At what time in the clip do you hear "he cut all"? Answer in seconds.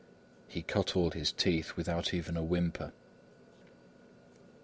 0.47-1.11